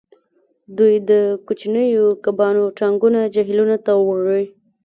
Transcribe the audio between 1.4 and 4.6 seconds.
کوچنیو کبانو ټانکونه جهیلونو ته وړي